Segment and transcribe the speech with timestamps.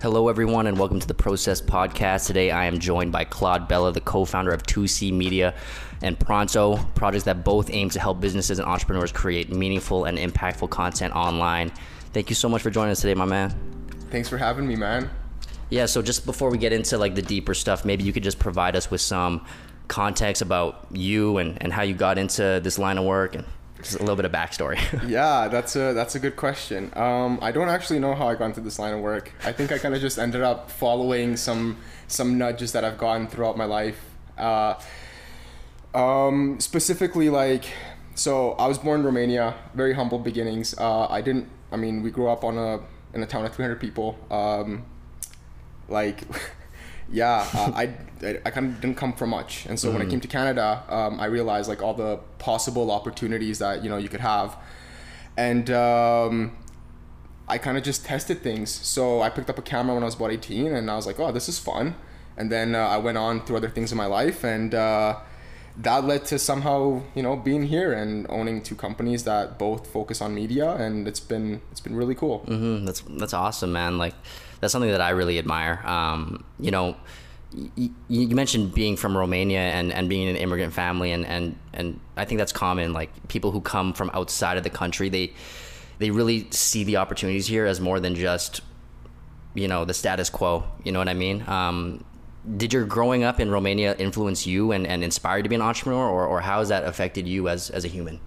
[0.00, 2.28] Hello, everyone, and welcome to the Process Podcast.
[2.28, 5.54] Today, I am joined by Claude Bella, the co founder of 2C Media
[6.00, 10.70] and Pronto, projects that both aim to help businesses and entrepreneurs create meaningful and impactful
[10.70, 11.72] content online.
[12.12, 13.52] Thank you so much for joining us today, my man.
[14.12, 15.10] Thanks for having me, man.
[15.70, 18.38] Yeah, so just before we get into like the deeper stuff, maybe you could just
[18.38, 19.44] provide us with some
[19.88, 23.44] context about you and, and how you got into this line of work and
[23.82, 24.78] just a little bit of backstory.
[25.08, 26.90] yeah, that's a that's a good question.
[26.94, 29.32] Um, I don't actually know how I got into this line of work.
[29.44, 31.78] I think I kind of just ended up following some
[32.08, 34.00] some nudges that I've gotten throughout my life.
[34.38, 34.74] Uh,
[35.94, 37.64] um, specifically, like,
[38.14, 40.74] so I was born in Romania, very humble beginnings.
[40.78, 41.48] Uh, I didn't.
[41.70, 42.80] I mean, we grew up on a
[43.14, 44.18] in a town of 300 people.
[44.30, 44.84] Um,
[45.88, 46.22] like.
[47.12, 47.94] yeah, uh, I,
[48.44, 50.10] I kind of didn't come from much, and so mm when I mm.
[50.10, 54.08] came to Canada, um, I realized like all the possible opportunities that you know you
[54.08, 54.56] could have,
[55.36, 56.56] and um,
[57.46, 58.70] I kind of just tested things.
[58.70, 61.20] So I picked up a camera when I was about 18, and I was like,
[61.20, 61.94] oh, this is fun,
[62.36, 65.18] and then uh, I went on through other things in my life, and uh,
[65.76, 70.22] that led to somehow you know being here and owning two companies that both focus
[70.22, 72.40] on media, and it's been it's been really cool.
[72.46, 72.86] Mm-hmm.
[72.86, 73.98] That's that's awesome, man.
[73.98, 74.14] Like
[74.62, 75.84] that's something that I really admire.
[75.84, 76.96] Um, you know,
[77.52, 81.98] you, you mentioned being from Romania and, and being an immigrant family, and, and, and
[82.16, 82.92] I think that's common.
[82.92, 85.34] Like people who come from outside of the country, they
[85.98, 88.60] they really see the opportunities here as more than just
[89.54, 90.62] you know the status quo.
[90.84, 91.42] You know what I mean?
[91.48, 92.04] Um,
[92.56, 95.62] did your growing up in Romania influence you and, and inspire you to be an
[95.62, 98.20] entrepreneur, or, or how has that affected you as, as a human?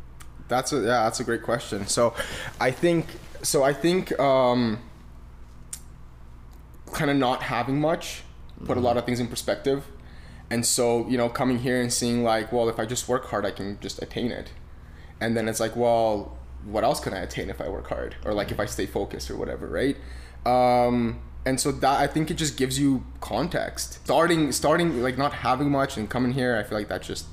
[0.50, 1.88] That's a yeah, that's a great question.
[1.88, 2.14] So,
[2.60, 3.08] I think
[3.42, 3.64] so.
[3.64, 4.80] I think um,
[6.96, 8.24] kind of not having much
[8.64, 9.86] put a lot of things in perspective.
[10.50, 13.46] And so, you know, coming here and seeing like, well, if I just work hard,
[13.46, 14.52] I can just attain it.
[15.20, 18.34] And then it's like, well, what else can I attain if I work hard or
[18.34, 19.98] like if I stay focused or whatever, right?
[20.46, 24.00] Um, and so that I think it just gives you context.
[24.04, 27.26] Starting, starting like not having much and coming here, I feel like that just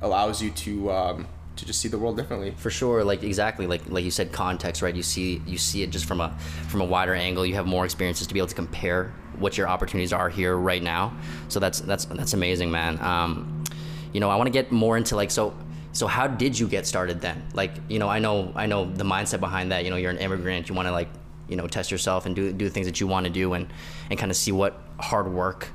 [0.00, 2.54] allows you to um, to just see the world differently.
[2.56, 4.94] For sure, like exactly, like like you said, context, right?
[4.94, 6.36] You see you see it just from a
[6.68, 7.44] from a wider angle.
[7.44, 10.82] You have more experiences to be able to compare what your opportunities are here right
[10.82, 11.14] now.
[11.48, 12.98] So that's that's that's amazing, man.
[13.00, 13.64] Um,
[14.12, 15.54] you know, I want to get more into like so.
[15.94, 17.42] So how did you get started then?
[17.52, 19.84] Like, you know, I know I know the mindset behind that.
[19.84, 20.68] You know, you're an immigrant.
[20.68, 21.08] You want to like,
[21.48, 23.68] you know, test yourself and do do things that you want to do and
[24.08, 25.68] and kind of see what hard work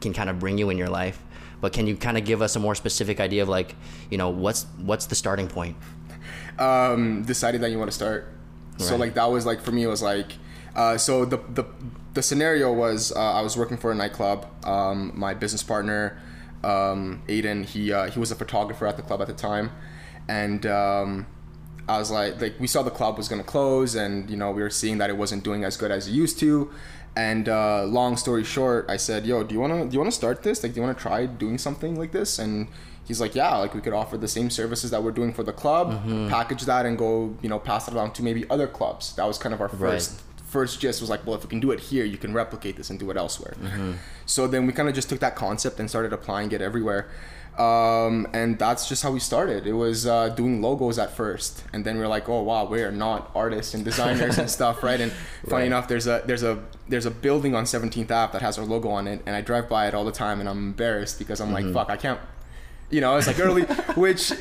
[0.00, 1.22] can kind of bring you in your life.
[1.60, 3.74] But can you kind of give us a more specific idea of like,
[4.10, 5.76] you know, what's what's the starting point?
[6.58, 8.28] Um, decided that you want to start.
[8.72, 8.82] Right.
[8.82, 10.32] So like that was like for me it was like,
[10.74, 11.64] uh, so the the
[12.14, 14.46] the scenario was uh, I was working for a nightclub.
[14.64, 16.20] Um, my business partner,
[16.64, 19.70] um, Aiden, he uh, he was a photographer at the club at the time,
[20.28, 21.26] and um,
[21.88, 24.62] I was like, like we saw the club was gonna close, and you know we
[24.62, 26.70] were seeing that it wasn't doing as good as it used to,
[27.16, 30.42] and uh, long story short, I said, "Yo, do you wanna do you wanna start
[30.42, 30.62] this?
[30.62, 32.68] Like, do you wanna try doing something like this?" And
[33.04, 35.52] he's like, "Yeah, like we could offer the same services that we're doing for the
[35.52, 36.28] club, mm-hmm.
[36.28, 39.38] package that, and go, you know, pass it along to maybe other clubs." That was
[39.38, 40.42] kind of our first right.
[40.46, 41.00] first gist.
[41.00, 43.10] Was like, well, if we can do it here, you can replicate this and do
[43.10, 43.54] it elsewhere.
[43.60, 43.92] Mm-hmm.
[44.26, 47.08] So then we kind of just took that concept and started applying it everywhere.
[47.60, 49.66] Um, and that's just how we started.
[49.66, 52.80] It was uh, doing logos at first, and then we are like, oh wow, we
[52.80, 54.98] are not artists and designers and stuff, right?
[54.98, 55.12] And
[55.44, 55.66] funny right.
[55.66, 58.88] enough, there's a there's a there's a building on 17th Ave that has our logo
[58.88, 61.52] on it, and I drive by it all the time, and I'm embarrassed because I'm
[61.52, 61.66] mm-hmm.
[61.66, 62.20] like, fuck, I can't.
[62.88, 63.62] You know, it's like early,
[63.94, 64.32] which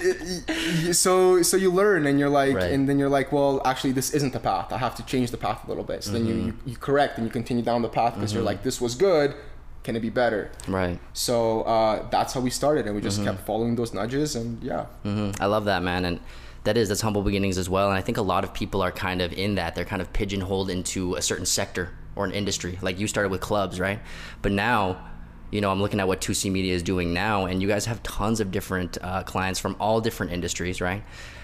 [0.96, 2.72] so so you learn and you're like, right.
[2.72, 4.72] and then you're like, well, actually, this isn't the path.
[4.72, 6.06] I have to change the path a little bit.
[6.06, 6.26] So mm-hmm.
[6.26, 8.38] then you, you, you correct and you continue down the path because mm-hmm.
[8.38, 9.36] you're like, this was good
[9.84, 10.52] can it be better?
[10.68, 11.00] Right.
[11.14, 13.30] So uh, that's how we started, and we just mm-hmm.
[13.30, 14.88] kept following those nudges, and yeah.
[15.06, 15.42] Mm-hmm.
[15.42, 16.20] I love that, man, and
[16.66, 17.90] that is that's humble beginnings as well.
[17.90, 19.76] And I think a lot of people are kind of in that.
[19.76, 22.78] They're kind of pigeonholed into a certain sector or an industry.
[22.82, 24.00] Like you started with clubs, right?
[24.42, 25.06] But now.
[25.52, 28.04] You know, I'm looking at what 2C Media is doing now, and you guys have
[28.04, 31.02] tons of different uh, clients from all different industries, right?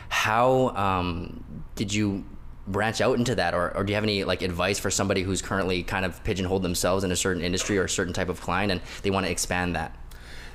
[0.10, 1.44] How um,
[1.74, 2.24] did you
[2.68, 5.42] branch out into that or, or do you have any like advice for somebody who's
[5.42, 8.72] currently kind of pigeonholed themselves in a certain industry or a certain type of client
[8.72, 9.96] and they want to expand that?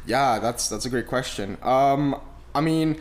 [0.07, 1.57] Yeah that's that's a great question.
[1.63, 2.21] Um
[2.55, 3.01] i mean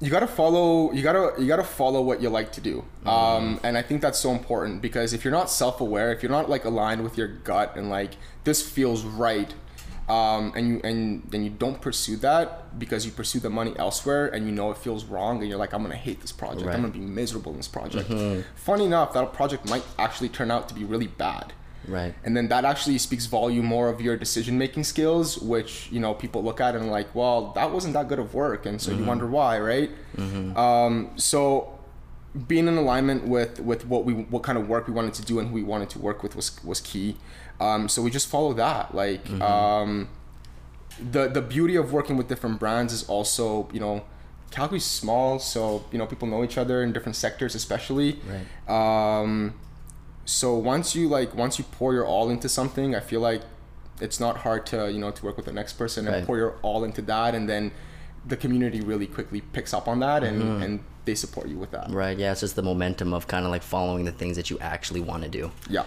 [0.00, 2.84] you gotta follow you gotta you gotta follow what you like to do.
[3.04, 3.08] Mm-hmm.
[3.08, 6.48] um and i think that's so important because if you're not self-aware if you're not
[6.48, 8.12] like aligned with your gut and like
[8.44, 9.54] this feels right
[10.08, 14.26] um, and you and then you don't pursue that because you pursue the money elsewhere
[14.26, 16.74] and you know it feels wrong and you're like I'm gonna hate this project right.
[16.74, 18.10] I'm gonna be miserable in this project.
[18.10, 18.42] Mm-hmm.
[18.56, 21.52] Funny enough, that project might actually turn out to be really bad.
[21.86, 22.14] Right.
[22.24, 26.14] And then that actually speaks volume more of your decision making skills, which you know
[26.14, 29.04] people look at and like, well, that wasn't that good of work, and so you
[29.04, 29.90] wonder why, right?
[30.56, 31.78] Um, so
[32.48, 35.38] being in alignment with with what we what kind of work we wanted to do
[35.38, 37.16] and who we wanted to work with was was key.
[37.60, 38.94] Um, so we just follow that.
[38.94, 40.08] Like um,
[41.12, 44.04] the the beauty of working with different brands is also you know
[44.50, 48.20] Calgary's small, so you know people know each other in different sectors, especially.
[48.68, 49.20] Right.
[49.22, 49.54] Um,
[50.24, 53.42] so once you like once you pour your all into something, I feel like
[54.00, 56.56] it's not hard to you know to work with the next person and pour your
[56.62, 57.70] all into that, and then
[58.26, 60.62] the community really quickly picks up on that and Mm-hmm.
[60.62, 61.90] and they support you with that.
[61.90, 62.16] Right.
[62.18, 62.32] Yeah.
[62.32, 65.22] It's just the momentum of kind of like following the things that you actually want
[65.22, 65.50] to do.
[65.68, 65.84] Yeah.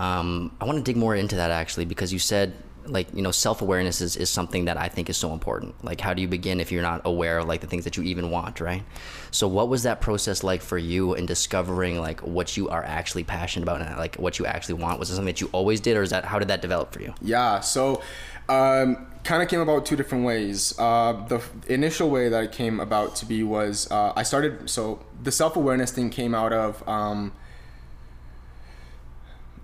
[0.00, 2.54] Um, I want to dig more into that actually because you said
[2.86, 5.84] like you know self awareness is, is something that I think is so important.
[5.84, 8.02] Like how do you begin if you're not aware of like the things that you
[8.04, 8.82] even want, right?
[9.30, 13.24] So what was that process like for you in discovering like what you are actually
[13.24, 14.98] passionate about and like what you actually want?
[14.98, 17.02] Was it something that you always did, or is that how did that develop for
[17.02, 17.12] you?
[17.20, 18.02] Yeah, so
[18.48, 20.74] um, kind of came about two different ways.
[20.78, 25.04] Uh, the initial way that it came about to be was uh, I started, so
[25.22, 26.88] the self awareness thing came out of.
[26.88, 27.32] Um,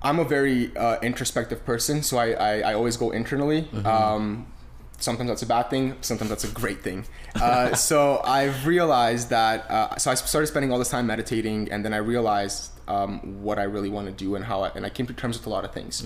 [0.07, 3.69] I'm a very uh, introspective person, so I, I, I always go internally.
[3.85, 4.47] Um,
[4.99, 7.05] sometimes that's a bad thing, sometimes that's a great thing.
[7.35, 11.85] Uh, so I've realized that, uh, so I started spending all this time meditating, and
[11.85, 14.91] then I realized um, what I really want to do and how I, and I
[14.91, 16.03] came to terms with a lot of things.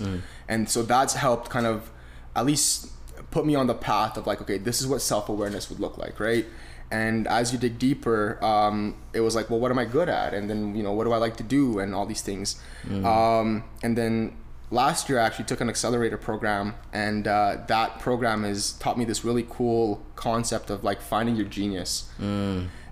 [0.47, 1.91] And so that's helped kind of
[2.35, 2.89] at least
[3.29, 5.97] put me on the path of like, okay, this is what self awareness would look
[5.97, 6.45] like, right?
[6.91, 10.33] And as you dig deeper, um, it was like, well, what am I good at?
[10.33, 11.79] And then, you know, what do I like to do?
[11.79, 12.61] And all these things.
[13.05, 14.35] Um, and then
[14.71, 19.05] last year, I actually took an accelerator program, and uh, that program has taught me
[19.05, 22.09] this really cool concept of like finding your genius.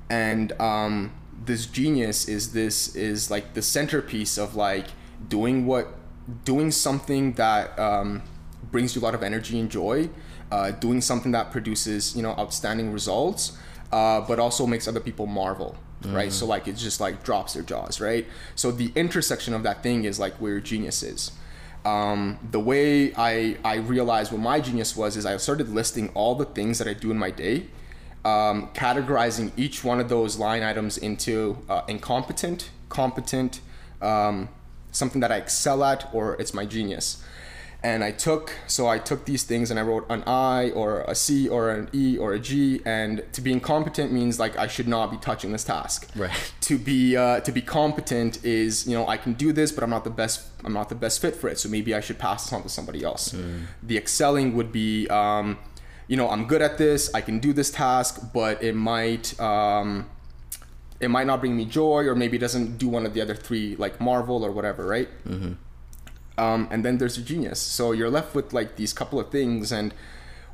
[0.10, 1.14] And um,
[1.46, 4.88] this genius is this is like the centerpiece of like
[5.28, 5.88] doing what
[6.46, 8.22] doing something that um,
[8.72, 10.10] brings you a lot of energy and joy,
[10.52, 13.58] uh, doing something that produces you know outstanding results,
[13.92, 15.76] uh, but also makes other people marvel.
[16.02, 18.26] Right, so like it just like drops their jaws, right?
[18.56, 21.32] So the intersection of that thing is like where your genius is.
[21.84, 26.36] Um, the way I I realized what my genius was is I started listing all
[26.36, 27.66] the things that I do in my day,
[28.24, 33.60] um, categorizing each one of those line items into uh, incompetent, competent,
[34.02, 34.48] um,
[34.92, 37.22] something that I excel at, or it's my genius.
[37.82, 41.16] And I took, so I took these things and I wrote an I or a
[41.16, 42.82] C or an E or a G.
[42.86, 46.10] And to be incompetent means like I should not be touching this task.
[46.16, 46.32] Right.
[46.62, 49.90] To be uh, to be competent is you know I can do this, but I'm
[49.90, 50.48] not the best.
[50.66, 51.58] I'm not the best fit for it.
[51.58, 53.34] So maybe I should pass this on to somebody else.
[53.82, 55.08] The excelling would be.
[55.08, 55.58] Um,
[56.08, 57.14] you know, I'm good at this.
[57.14, 60.10] I can do this task, but it might um,
[61.00, 63.36] it might not bring me joy, or maybe it doesn't do one of the other
[63.36, 65.08] three, like Marvel or whatever, right?
[66.40, 67.60] Um, and then there's your genius.
[67.62, 69.72] So you're left with like these couple of things.
[69.72, 69.94] And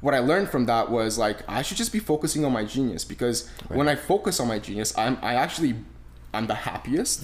[0.02, 3.06] what I learned from that was like I should just be focusing on my genius
[3.06, 5.76] because when I focus on my genius, I'm I actually
[6.34, 7.24] I'm the happiest.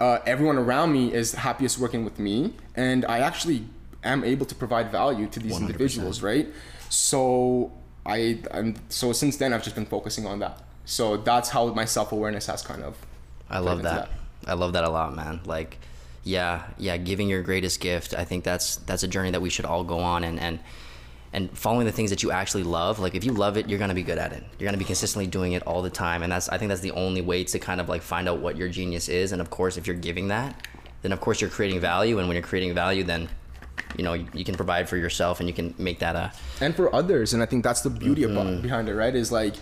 [0.00, 3.64] Uh, everyone around me is happiest working with me, and I actually
[4.04, 5.60] am able to provide value to these 100%.
[5.62, 6.46] individuals, right?
[6.88, 7.72] So
[8.06, 10.62] I and so since then I've just been focusing on that.
[10.84, 12.96] So that's how my self awareness has kind of.
[13.50, 14.10] I love into that.
[14.46, 15.40] I love that a lot, man.
[15.44, 15.78] Like,
[16.28, 18.12] yeah, yeah, giving your greatest gift.
[18.12, 20.60] I think that's that's a journey that we should all go on and and
[21.32, 22.98] and following the things that you actually love.
[22.98, 24.44] Like, if you love it, you're gonna be good at it.
[24.58, 26.90] You're gonna be consistently doing it all the time, and that's I think that's the
[26.90, 29.32] only way to kind of like find out what your genius is.
[29.32, 30.66] And of course, if you're giving that,
[31.00, 32.18] then of course you're creating value.
[32.18, 33.30] And when you're creating value, then
[33.96, 36.30] you know you, you can provide for yourself and you can make that a
[36.60, 38.60] and for others and i think that's the beauty about mm-hmm.
[38.60, 39.54] behind it right is like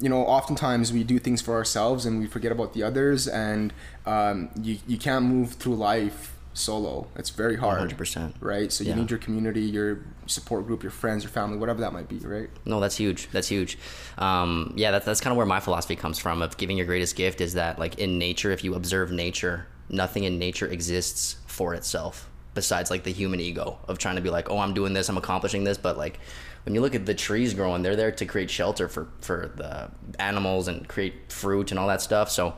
[0.00, 3.72] you know oftentimes we do things for ourselves and we forget about the others and
[4.06, 8.32] um, you, you can't move through life solo it's very hard 100%.
[8.40, 8.96] right so you Yeah.
[8.96, 12.48] need your community your support group your friends your family whatever that might be right
[12.64, 13.28] No, that's huge.
[13.32, 13.76] That's huge.
[14.18, 16.42] Um, yeah, that's that's kind of where my philosophy comes from.
[16.42, 20.24] Of giving your greatest gift is that like in nature, if you observe nature, nothing
[20.24, 24.50] in nature exists for itself besides like the human ego of trying to be like,
[24.50, 25.76] oh, I'm doing this, I'm accomplishing this.
[25.76, 26.18] But like
[26.64, 29.90] when you look at the trees growing, they're there to create shelter for for the
[30.18, 32.30] animals and create fruit and all that stuff.
[32.30, 32.54] So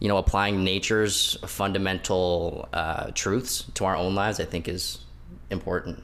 [0.00, 4.98] you know, applying nature's fundamental uh, truths to our own lives, I think, is
[5.48, 6.02] important.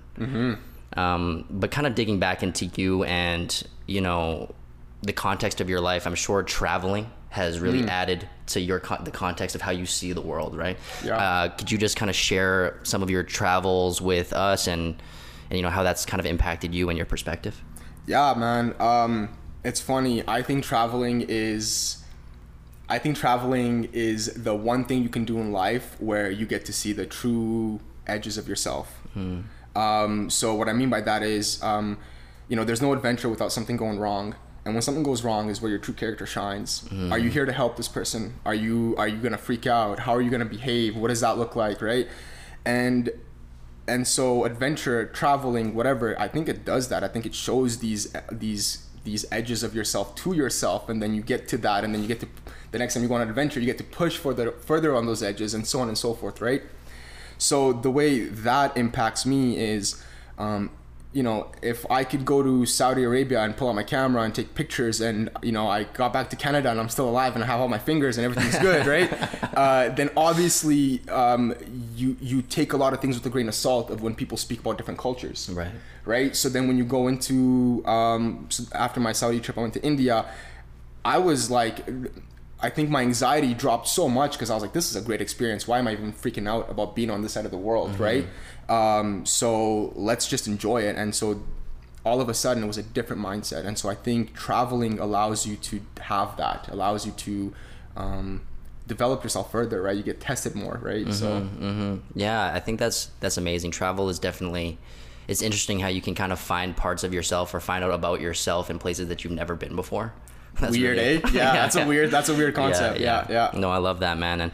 [0.96, 4.54] Um, but kind of digging back into you and you know
[5.02, 9.11] the context of your life, I'm sure traveling has really added to your con- the
[9.11, 10.78] context of how you see the world, right?
[11.04, 11.16] Yeah.
[11.16, 15.00] Uh, could you just kind of share some of your travels with us and
[15.50, 17.62] and you know how that's kind of impacted you and your perspective?
[18.06, 18.75] Yeah, man.
[18.80, 19.28] Um,
[19.64, 20.23] it's funny.
[20.26, 22.02] I think traveling is,
[22.88, 26.64] I think traveling is the one thing you can do in life where you get
[26.66, 28.99] to see the true edges of yourself.
[29.76, 31.99] Um, so what I mean by that is, um,
[32.49, 34.35] you know, there's no adventure without something going wrong.
[34.68, 36.84] And when something goes wrong is where your true character shines.
[37.10, 38.34] Are you here to help this person?
[38.44, 40.00] Are you are you gonna freak out?
[40.00, 40.96] How are you gonna behave?
[40.96, 42.06] What does that look like, right?
[42.64, 43.10] And
[43.87, 47.02] and so adventure, traveling, whatever, I think it does that.
[47.02, 51.22] I think it shows these these these edges of yourself to yourself, and then you
[51.22, 52.28] get to that, and then you get to
[52.70, 55.06] the next time you go on an adventure, you get to push further further on
[55.06, 56.62] those edges, and so on and so forth, right?
[57.38, 60.02] So the way that impacts me is,
[60.37, 60.70] um,
[61.12, 64.34] you know, if I could go to Saudi Arabia and pull out my camera and
[64.34, 67.42] take pictures, and you know, I got back to Canada and I'm still alive and
[67.42, 69.10] I have all my fingers and everything's good, right?
[69.56, 71.54] Uh, then obviously, um,
[71.96, 74.36] you you take a lot of things with a grain of salt of when people
[74.36, 75.72] speak about different cultures, Right.
[76.04, 76.36] right?
[76.36, 79.82] So then when you go into um, so after my Saudi trip, I went to
[79.82, 80.26] India.
[81.04, 81.86] I was like,
[82.60, 85.20] I think my anxiety dropped so much because I was like, this is a great
[85.20, 85.68] experience.
[85.68, 88.26] Why am I even freaking out about being on this side of the world, right?
[88.68, 90.96] Um, so let's just enjoy it.
[90.96, 91.40] And so
[92.04, 93.64] all of a sudden it was a different mindset.
[93.64, 97.54] And so I think traveling allows you to have that, allows you to
[97.96, 98.42] um,
[98.86, 99.96] develop yourself further, right?
[99.96, 101.12] You get tested more, right?
[101.12, 103.70] So hmm Yeah, I think that's that's amazing.
[103.70, 104.78] Travel is definitely
[105.28, 108.20] it's interesting how you can kind of find parts of yourself or find out about
[108.20, 110.12] yourself in places that you've never been before.
[110.60, 111.30] That's weird, really- eh?
[111.32, 112.98] Yeah, that's a weird, that's a weird concept.
[113.00, 113.50] Yeah, yeah.
[113.54, 114.40] No, I love that, man.
[114.40, 114.52] And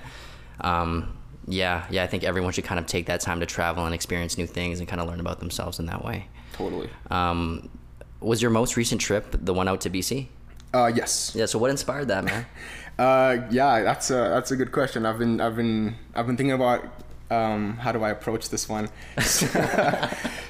[0.60, 3.94] um, yeah, yeah, I think everyone should kind of take that time to travel and
[3.94, 6.28] experience new things and kind of learn about themselves in that way.
[6.52, 6.90] Totally.
[7.10, 7.68] Um,
[8.20, 10.28] was your most recent trip the one out to BC?
[10.72, 11.32] Uh, yes.
[11.34, 11.46] Yeah.
[11.46, 12.46] So what inspired that, man?
[12.96, 15.04] Uh, yeah, that's a that's a good question.
[15.04, 16.84] I've been I've been I've been thinking about
[17.28, 18.88] um, how do I approach this one.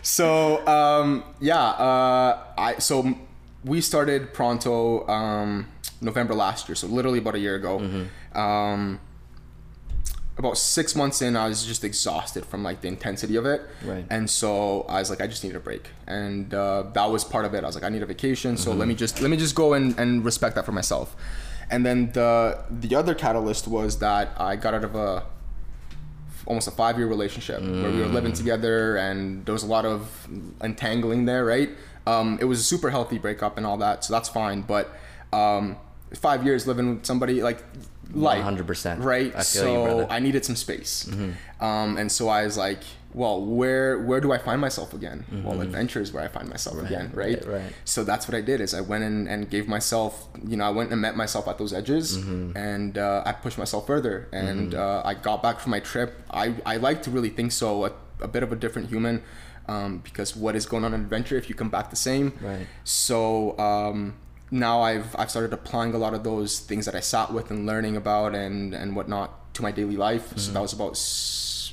[0.02, 3.16] so um, yeah, uh, I so
[3.64, 5.68] we started Pronto um,
[6.00, 7.80] November last year, so literally about a year ago.
[8.34, 9.00] Um,
[10.36, 14.04] about six months in, I was just exhausted from like the intensity of it, Right.
[14.10, 17.44] and so I was like, I just need a break, and uh, that was part
[17.44, 17.62] of it.
[17.62, 19.74] I was like, I need a vacation, so let me just let me just go
[19.74, 21.14] and, and respect that for myself.
[21.70, 25.22] And then the the other catalyst was that I got out of a
[26.46, 29.84] almost a five year relationship where we were living together, and there was a lot
[29.86, 30.28] of
[30.62, 31.70] entangling there, right?
[32.06, 34.62] Um, it was a super healthy breakup and all that, so that's fine.
[34.62, 34.90] But
[35.32, 35.76] um,
[36.14, 37.62] five years living with somebody like
[38.12, 39.02] life 100%.
[39.02, 40.02] right I so you.
[40.02, 40.12] Mm-hmm.
[40.12, 41.08] i needed some space
[41.60, 42.78] um, and so i was like
[43.14, 46.78] well where where do i find myself again well adventure is where i find myself
[46.84, 47.40] again right?
[47.40, 47.50] Mm-hmm.
[47.50, 47.72] right, right.
[47.84, 50.70] so that's what i did is i went in and gave myself you know i
[50.70, 52.56] went and met myself at those edges Mm-hmm.
[52.56, 56.54] and uh, i pushed myself further and uh, i got back from my trip i
[56.66, 59.22] i like to really think so a, a bit of a different human
[59.68, 62.66] um, because what is going on in adventure if you come back the same Right.
[62.84, 64.14] so um,
[64.50, 67.66] now I've I've started applying a lot of those things that I sat with and
[67.66, 70.36] learning about and and whatnot to my daily life.
[70.36, 71.72] So that was about s-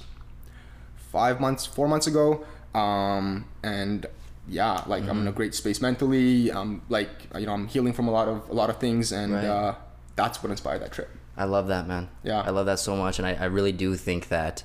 [1.11, 2.45] five months, four months ago.
[2.73, 4.05] Um, and
[4.47, 6.51] yeah, like I'm in a great space mentally.
[6.51, 9.33] Um, like you know, I'm healing from a lot of a lot of things, and
[9.33, 9.45] Right.
[9.45, 9.75] uh,
[10.15, 11.09] that's what inspired that trip.
[11.37, 12.09] I love that, man.
[12.23, 12.41] Yeah.
[12.41, 14.63] I love that so much, and I, I really do think that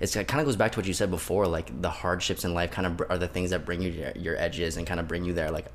[0.00, 1.46] it's, it kind of goes back to what you said before.
[1.46, 4.36] Like the hardships in life kind of are the things that bring you your, your
[4.36, 5.50] edges and kind of bring you there.
[5.50, 5.66] Like,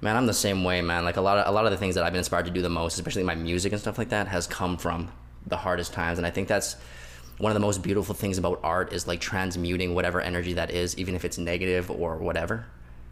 [0.00, 1.04] man, I'm the same way, man.
[1.04, 2.62] Like a lot of a lot of the things that I've been inspired to do
[2.62, 5.10] the most, especially my music and stuff like that, has come from
[5.46, 6.76] the hardest times, and I think that's
[7.38, 10.96] one of the most beautiful things about art is like transmuting whatever energy that is,
[10.98, 12.66] even if it's negative or whatever,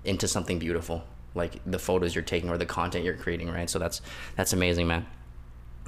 [0.05, 1.03] into something beautiful.
[1.35, 3.69] Like the photos you're taking or the content you're creating, right?
[3.69, 4.03] So that's
[4.37, 5.07] that's amazing, man.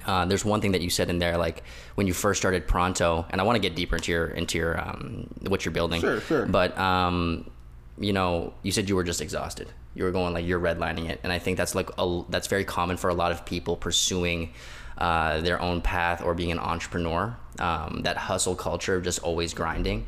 [0.06, 1.62] Uh, there's one thing that you said in there, like
[1.94, 4.80] when you first started Pronto, and I want to get deeper into your into your
[4.80, 6.00] um, what you're building.
[6.00, 6.46] Sure, sure.
[6.46, 7.50] But um,
[7.98, 9.68] you know, you said you were just exhausted.
[9.94, 12.64] You were going like you're redlining it, and I think that's like a, that's very
[12.64, 14.52] common for a lot of people pursuing
[14.98, 17.36] uh, their own path or being an entrepreneur.
[17.58, 20.06] Um, that hustle culture, of just always grinding.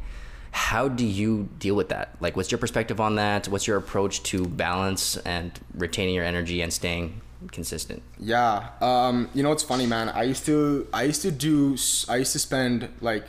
[0.50, 2.17] How do you deal with that?
[2.19, 3.47] Like, what's your perspective on that?
[3.47, 7.21] What's your approach to balance and retaining your energy and staying
[7.52, 8.02] consistent?
[8.19, 8.71] Yeah.
[8.81, 10.09] Um, you know what's funny, man?
[10.09, 11.76] I used to I used to do
[12.09, 13.25] I used to spend like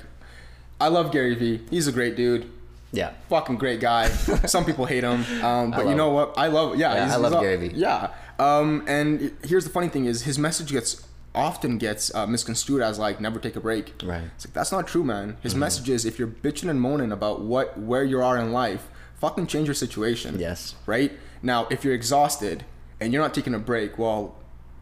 [0.80, 1.62] I love Gary Vee.
[1.70, 2.50] He's a great dude.
[2.92, 3.14] Yeah.
[3.30, 4.08] Fucking great guy.
[4.46, 5.24] Some people hate him.
[5.44, 6.38] Um, but you know what?
[6.38, 7.76] I love yeah, Yeah, he's- I love he's Gary Vee.
[7.76, 8.12] Yeah.
[8.40, 12.98] Um, and here's the funny thing is his message gets often gets uh, misconstrued as
[12.98, 13.94] like never take a break.
[14.04, 14.24] Right.
[14.36, 15.38] It's like that's not true, man.
[15.42, 18.88] His message is if you're bitching and moaning about what where you are in life,
[19.20, 20.40] fucking change your situation.
[20.40, 20.76] Yes.
[20.86, 21.12] Right?
[21.42, 22.64] Now, if you're exhausted
[23.00, 24.36] and you're not taking a break, well,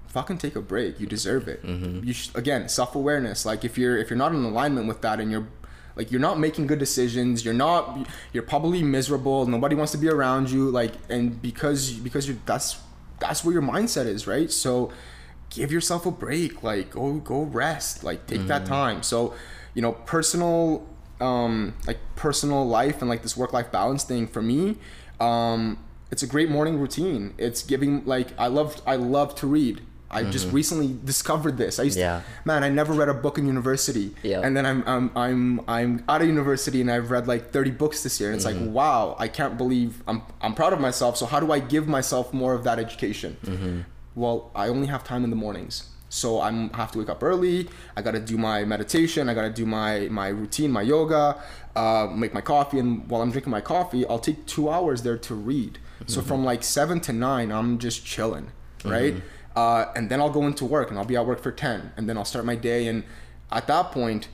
[0.08, 1.00] fucking take a break.
[1.00, 1.64] You deserve it.
[2.06, 3.46] You sh- again, self-awareness.
[3.46, 5.48] Like if you're if you're not in alignment with that and you're
[5.96, 10.10] like you're not making good decisions, you're not you're probably miserable, nobody wants to be
[10.10, 12.78] around you like and because because you're that's
[13.20, 14.52] that's where your mindset is, right?
[14.52, 14.92] So
[15.50, 19.34] give yourself a break like go go rest like take that time so
[19.76, 20.86] you know personal
[21.22, 24.78] um, like personal life and like this work life balance thing for me,
[25.20, 25.78] um,
[26.12, 27.34] it's a great morning routine.
[27.38, 29.82] It's giving like I love I love to read.
[30.16, 30.32] I mm-hmm.
[30.32, 31.80] just recently discovered this.
[31.80, 32.22] I used yeah.
[32.22, 34.16] to, man, I never read a book in university.
[34.24, 34.42] Yeah.
[34.42, 38.04] And then I'm, I'm, I'm, I'm out of university and I've read like 30 books
[38.04, 38.30] this year.
[38.30, 38.66] And it's mm-hmm.
[38.66, 41.18] like, wow, I can't believe I'm, I'm proud of myself.
[41.18, 43.36] So how do I give myself more of that education?
[43.44, 43.82] Mm-hmm.
[44.14, 45.90] Well, I only have time in the mornings.
[46.08, 47.68] So I'm have to wake up early.
[47.98, 49.28] I gotta do my meditation.
[49.28, 51.42] I gotta do my my routine, my yoga,
[51.76, 52.80] uh, make my coffee.
[52.80, 55.78] And while I'm drinking my coffee, I'll take two hours there to read.
[56.08, 56.28] So mm-hmm.
[56.28, 58.52] from like seven to nine, I'm just chilling,
[58.84, 59.16] right?
[59.16, 59.28] Mm-hmm.
[59.56, 62.10] Uh, and then I'll go into work and I'll be at work for 10 and
[62.10, 62.88] then I'll start my day.
[62.88, 63.04] And
[63.52, 64.28] at that point,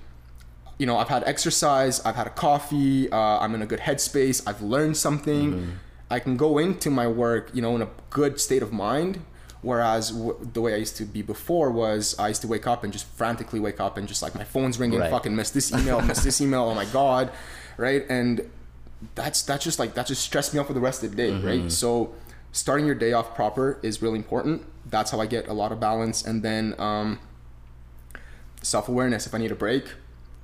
[0.79, 4.41] you know, I've had exercise, I've had a coffee, uh, I'm in a good headspace,
[4.47, 5.53] I've learned something.
[5.53, 5.71] Mm-hmm.
[6.09, 9.21] I can go into my work, you know, in a good state of mind.
[9.61, 12.83] Whereas w- the way I used to be before was I used to wake up
[12.83, 15.11] and just frantically wake up and just like my phone's ringing, right.
[15.11, 17.31] fucking miss this email, miss this email, oh my god,
[17.77, 18.03] right?
[18.09, 18.49] And
[19.15, 21.31] that's that's just like that just stressed me out for the rest of the day,
[21.31, 21.45] mm-hmm.
[21.45, 21.71] right?
[21.71, 22.13] So
[22.51, 24.63] starting your day off proper is really important.
[24.85, 26.23] That's how I get a lot of balance.
[26.23, 27.19] And then um,
[28.61, 29.27] self awareness.
[29.27, 29.85] If I need a break,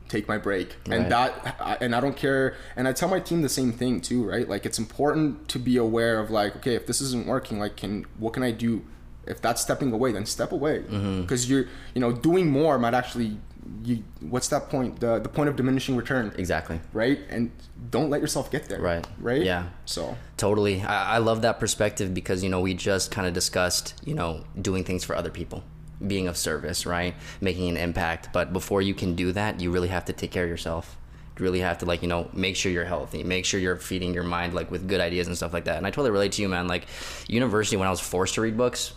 [0.08, 0.76] take my break.
[0.88, 1.00] Right.
[1.00, 2.56] And that, and I don't care.
[2.76, 4.48] And I tell my team the same thing too, right?
[4.48, 8.06] Like it's important to be aware of like, okay, if this isn't working, like, can
[8.18, 8.84] what can I do?
[9.26, 11.52] If that's stepping away, then step away because mm-hmm.
[11.52, 13.38] you're, you know, doing more might actually
[13.84, 15.00] you what's that point?
[15.00, 16.34] The the point of diminishing return.
[16.38, 16.80] Exactly.
[16.94, 17.20] Right?
[17.30, 17.52] And
[17.90, 18.82] don't let yourself get there.
[18.82, 19.06] Right.
[19.20, 19.44] Right?
[19.44, 19.70] Yeah.
[19.86, 20.18] So.
[20.38, 20.82] Totally.
[20.82, 24.44] I, I love that perspective because you know we just kind of discussed you know
[24.60, 25.64] doing things for other people
[26.06, 27.16] being of service right?
[27.42, 28.30] Making an impact.
[28.32, 30.98] But before you can do that you really have to take care of yourself.
[31.38, 33.24] You really have to like you know make sure you're healthy.
[33.24, 35.78] Make sure you're feeding your mind like with good ideas and stuff like that.
[35.78, 36.68] And i totally relate to you man.
[36.68, 36.88] Like
[37.28, 38.94] university when i was forced to read books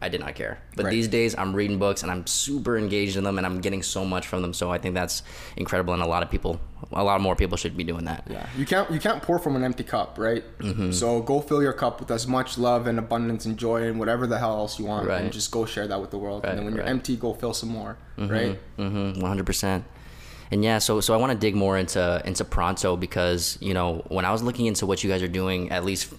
[0.00, 0.58] I did not care.
[0.76, 0.90] But right.
[0.90, 4.04] these days, I'm reading books and I'm super engaged in them, and I'm getting so
[4.04, 4.52] much from them.
[4.52, 5.22] So I think that's
[5.56, 6.60] incredible, and a lot of people,
[6.92, 8.24] a lot more people should be doing that.
[8.28, 10.44] Yeah, you can't you can't pour from an empty cup, right?
[10.58, 10.92] Mm-hmm.
[10.92, 14.26] So go fill your cup with as much love and abundance and joy and whatever
[14.26, 15.22] the hell else you want, right.
[15.22, 16.44] and just go share that with the world.
[16.44, 18.32] Right, and then when you're empty, go fill some more, mm-hmm.
[18.32, 18.58] right?
[18.78, 19.20] Mm-hmm.
[19.20, 19.84] One hundred percent.
[20.50, 24.04] And yeah, so so I want to dig more into into Pronto because you know
[24.08, 26.14] when I was looking into what you guys are doing, at least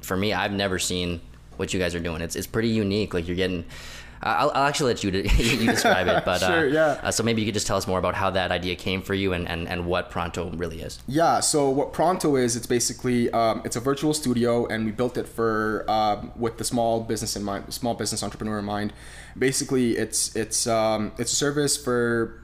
[0.00, 1.20] for me, I've never seen
[1.58, 2.22] what you guys are doing.
[2.22, 3.14] It's it's pretty unique.
[3.14, 3.64] Like you're getting.
[4.20, 7.00] I'll, I'll actually let you you describe it, but sure, uh, yeah.
[7.04, 9.14] Uh, so maybe you could just tell us more about how that idea came for
[9.14, 10.98] you and, and, and what Pronto really is.
[11.06, 11.38] Yeah.
[11.38, 15.28] So what Pronto is, it's basically um, it's a virtual studio, and we built it
[15.28, 18.92] for um, with the small business in mind, small business entrepreneur in mind.
[19.38, 22.42] Basically, it's it's um, it's a service for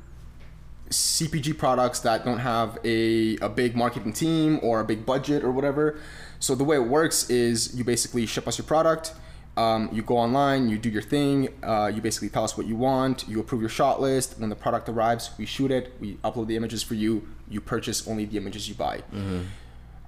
[0.91, 5.51] CPG products that don't have a, a big marketing team or a big budget or
[5.51, 5.99] whatever.
[6.41, 9.13] So the way it works is you basically ship us your product.
[9.57, 11.49] Um, you go online, you do your thing.
[11.63, 13.29] Uh, you basically tell us what you want.
[13.29, 14.39] You approve your shot list.
[14.39, 15.93] When the product arrives, we shoot it.
[16.01, 17.29] We upload the images for you.
[17.49, 19.03] You purchase only the images you buy.
[19.13, 19.43] Mm-hmm.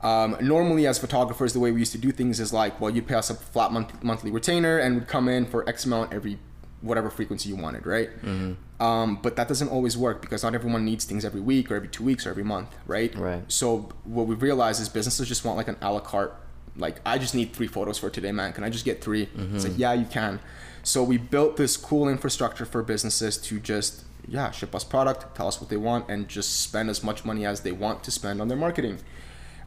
[0.06, 3.06] Um, normally, as photographers, the way we used to do things is like, well, you'd
[3.06, 6.38] pay us a flat month- monthly retainer, and would come in for X amount every
[6.86, 8.10] whatever frequency you wanted, right?
[8.22, 8.82] Mm-hmm.
[8.82, 11.88] Um, but that doesn't always work because not everyone needs things every week or every
[11.88, 13.14] two weeks or every month, right?
[13.14, 13.42] Right.
[13.48, 16.34] So what we realize is businesses just want like an a la carte.
[16.76, 18.52] Like I just need three photos for today, man.
[18.52, 19.56] Can I just get 3 mm-hmm.
[19.56, 20.40] It's like yeah, you can.
[20.82, 25.48] So we built this cool infrastructure for businesses to just yeah ship us product, tell
[25.48, 28.40] us what they want, and just spend as much money as they want to spend
[28.40, 28.98] on their marketing.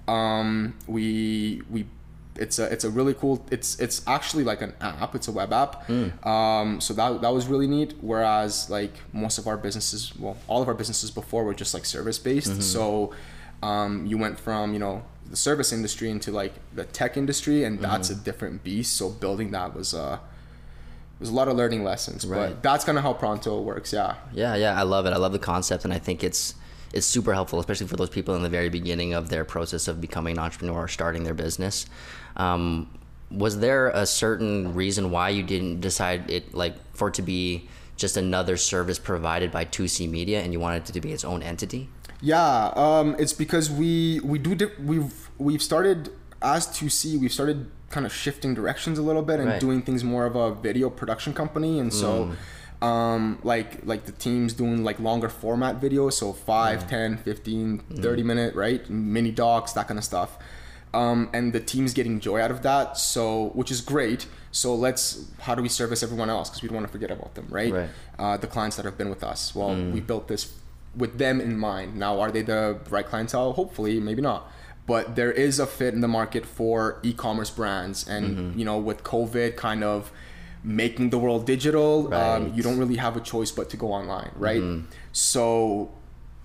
[0.08, 1.88] Um, we we
[2.39, 5.52] it's a it's a really cool it's it's actually like an app it's a web
[5.52, 6.25] app mm.
[6.25, 10.62] um, so that that was really neat whereas like most of our businesses well all
[10.62, 12.62] of our businesses before were just like service based mm-hmm.
[12.62, 13.13] so
[13.62, 17.80] um, you went from you know the service industry into like the tech industry and
[17.80, 17.91] mm-hmm.
[17.91, 20.17] that's a different beast so building that was uh
[21.19, 22.49] there's a lot of learning lessons right.
[22.49, 25.34] but that's kind of how pronto works yeah yeah yeah i love it i love
[25.34, 26.56] the concept and i think it's
[26.93, 30.02] it's super helpful, especially for those people in the very beginning of their process of
[30.02, 31.86] becoming an entrepreneur or starting their business.
[32.36, 32.89] Um,
[33.32, 37.69] was there a certain reason why you didn't decide it like for it to be
[37.95, 41.43] just another service provided by 2C Media and you wanted it to be its own
[41.43, 41.89] entity?
[42.21, 47.69] Yeah, um, it's because we we do di- we've we've started as 2C we've started
[47.89, 49.60] kind of shifting directions a little bit and right.
[49.60, 52.25] doing things more of a video production company and so.
[52.25, 52.36] Mm
[52.82, 56.88] um, like like the teams doing like longer format videos so 5 mm.
[56.88, 58.02] 10 15 mm.
[58.02, 60.38] 30 minute right mini docs that kind of stuff
[60.94, 65.30] um, and the team's getting joy out of that so which is great so let's
[65.42, 67.74] how do we service everyone else because we don't want to forget about them right,
[67.74, 67.89] right.
[68.18, 69.92] Uh, the clients that have been with us well mm.
[69.92, 70.54] we built this
[70.96, 74.50] with them in mind now are they the right clientele hopefully maybe not
[74.88, 78.60] but there is a fit in the market for e-commerce brands and mm-hmm.
[78.60, 80.12] you know with covid kind of
[80.63, 82.36] making the world digital, um, right.
[82.36, 84.62] um, you don't really have a choice but to go online, right?
[84.62, 84.86] Mm-hmm.
[85.12, 85.91] So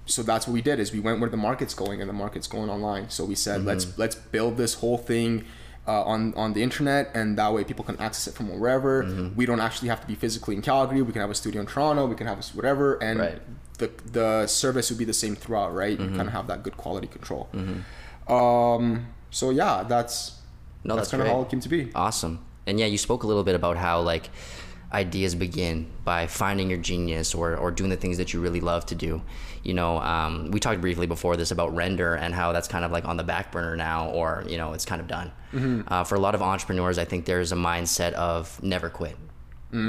[0.06, 2.46] so that's what we did is we went where the market's going and the market's
[2.46, 3.08] going online.
[3.10, 5.44] So we said let's let's build this whole thing
[5.88, 9.30] uh, on on the internet and that way people can access it from wherever.
[9.34, 11.00] We don't actually have to be physically in calgary.
[11.02, 12.06] We can have a studio in toronto.
[12.06, 13.02] We can have a, whatever.
[13.02, 13.40] And Right.
[13.78, 15.98] the the service would be the same throughout right?
[15.98, 17.48] You kind of have that good quality control.
[18.28, 20.38] Um so yeah that's
[20.84, 21.90] No, that's kind of how it came to be.
[21.94, 22.44] Awesome.
[22.66, 24.30] And yeah, you spoke a little bit about how like
[24.92, 28.86] ideas begin by finding your genius or, or doing the things that you really love
[28.86, 29.22] to do.
[29.64, 32.92] You know, um, we talked briefly before this about render and how that's kind of
[32.92, 35.32] like on the back burner now, or you know, it's kind of done.
[35.88, 39.16] Uh, for a lot of entrepreneurs, I think there's a mindset of never quit.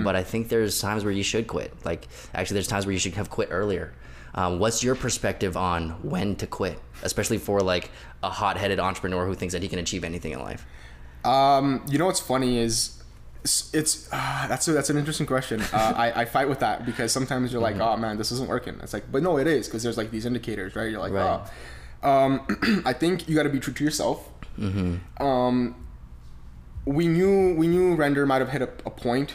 [0.03, 1.71] But I think there's times where you should quit.
[1.85, 3.93] Like actually, there's times where you should have quit earlier.
[4.33, 7.89] Um, what's your perspective on when to quit, especially for like
[8.23, 10.65] a hot-headed entrepreneur who thinks that he can achieve anything in life?
[11.25, 13.01] Um, you know what's funny is
[13.43, 15.61] it's, it's uh, that's a, that's an interesting question.
[15.61, 18.79] Uh, I, I fight with that because sometimes you're like, oh man, this isn't working.
[18.81, 20.89] It's like, but no, it is because there's like these indicators, right?
[20.91, 21.41] You're like, Right.
[22.03, 22.09] oh.
[22.09, 22.45] Um,
[22.85, 24.29] I think you got to be true to yourself.
[25.19, 25.75] Um,
[26.85, 29.33] we knew we knew render might have hit a, a point,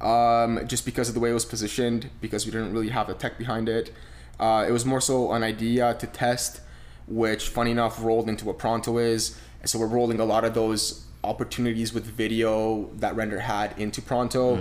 [0.00, 3.14] um, just because of the way it was positioned, because we didn't really have the
[3.14, 3.92] tech behind it.
[4.40, 6.60] Uh, it was more so an idea to test,
[7.06, 9.38] which funny enough rolled into what Pronto is.
[9.60, 14.00] And so we're rolling a lot of those opportunities with video that render had into
[14.02, 14.56] Pronto.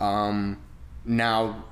[0.00, 0.58] Um,
[1.04, 1.64] now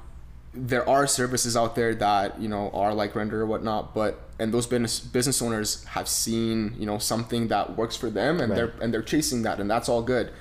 [0.53, 4.53] there are services out there that you know are like render or whatnot but and
[4.53, 8.73] those business business owners have seen you know something that works for them and they're
[8.83, 10.33] and they're chasing that and that's all good.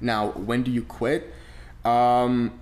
[0.00, 1.34] Now when do you quit?
[1.84, 2.58] Um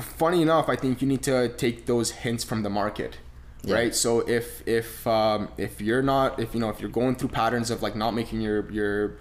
[0.00, 3.18] funny enough i think you need to take those hints from the market
[3.62, 3.76] Yeah.
[3.76, 3.94] right?
[3.94, 7.70] So if if um if you're not if you know if you're going through patterns
[7.70, 9.16] of like not making your your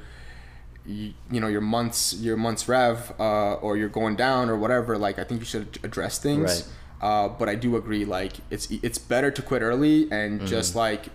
[0.85, 4.97] you, you know your months your months rev uh, or you're going down or whatever
[4.97, 6.65] like i think you should address things Right.
[7.01, 10.45] uh, but i do agree like it's it's better to quit early and Mm-hmm.
[10.47, 11.07] just like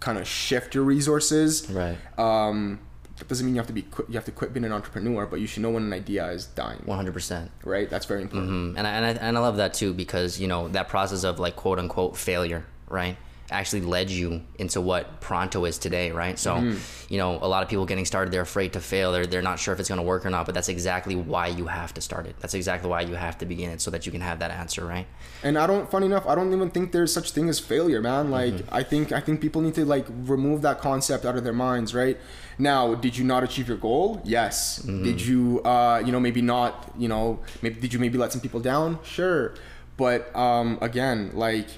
[0.00, 1.96] kind of shift your resources Right.
[2.18, 2.80] um
[3.18, 5.24] that doesn't mean you have to be quit, you have to quit being an entrepreneur
[5.24, 7.50] but you should know when an idea is dying One hundred percent.
[7.64, 10.38] right that's very important Mm, and I, and I and I love that too because
[10.40, 13.16] you know that process of like quote unquote failure, right?
[13.50, 16.38] Actually led you into what Pronto is today, right?
[16.38, 16.74] So,
[17.08, 19.12] you know, a lot of people getting started, they're afraid to fail.
[19.12, 20.46] They're they're not sure if it's going to work or not.
[20.46, 22.36] But that's exactly why you have to start it.
[22.40, 24.84] That's exactly why you have to begin it, so that you can have that answer,
[24.84, 25.06] right?
[25.42, 28.30] and i don't funny enough i don't even think there's such thing as failure man
[28.30, 28.74] like Mm-hmm.
[28.74, 31.94] i think i think people need to like remove that concept out of their minds
[31.94, 32.16] right
[32.58, 35.04] now did you not achieve your goal yes Mm-hmm.
[35.04, 38.40] did you uh you know maybe not you know maybe did you maybe let some
[38.40, 39.52] people down sure
[39.98, 41.68] but um again like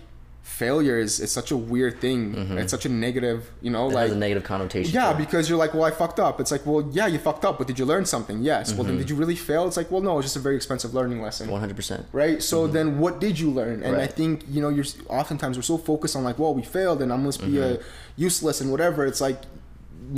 [0.49, 3.93] failure is, is such a weird thing it's such a negative you know Mm-hmm.
[3.97, 4.93] It like a negative connotation.
[4.95, 6.41] yeah, because you're like, well, I fucked up.
[6.41, 8.43] It's like, well, yeah, you fucked up, but did you learn something?
[8.43, 8.73] Yes.
[8.73, 8.99] Well, then Mm-hmm.
[9.03, 9.67] did you really fail?
[9.69, 12.07] It's like, well, no, it's just a very expensive learning lesson one hundred percent.
[12.13, 14.85] right so then what did you learn and i think you know you're
[15.21, 17.81] oftentimes we're so focused on like well we failed and i must be Mm-hmm.
[17.81, 17.85] uh,
[18.17, 19.39] useless and whatever it's like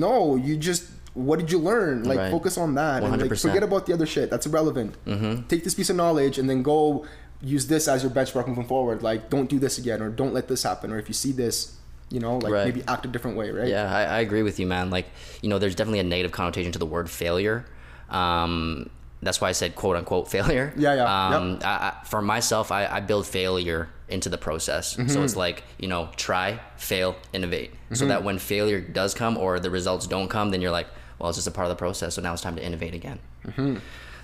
[0.06, 2.30] no you just what did you learn like Right.
[2.30, 5.46] focus on that and like forget about the other shit that's irrelevant Mm-hmm.
[5.48, 7.04] take this piece of knowledge and then go
[7.42, 10.46] use this as your benchmark moving forward like don't do this again or don't let
[10.48, 11.76] this happen or if you see this
[12.10, 12.64] you know like Right.
[12.66, 14.90] maybe act a different way right Yeah, I, I agree with you, man.
[14.90, 15.06] Like,
[15.42, 17.64] you know, there's definitely a negative connotation to the word failure.
[18.08, 18.90] Um,
[19.22, 20.72] that's why I said quote unquote failure.
[20.76, 24.96] Yeah, yeah, Um, I, I, for myself, I, I build failure into the process.
[24.96, 25.08] Mm-hmm.
[25.08, 27.72] So it's like, you know, try, fail, innovate.
[27.92, 31.28] So that when failure does come or the results don't come, then you're like, well,
[31.28, 32.14] it's just a part of the process.
[32.14, 33.18] So now it's time to innovate again.
[33.46, 33.76] Mm-hmm.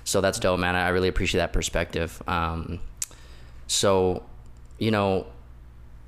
[0.03, 0.75] So that's dope, man.
[0.75, 2.21] I really appreciate that perspective.
[2.27, 2.79] Um,
[3.67, 4.23] so,
[4.79, 5.27] you know,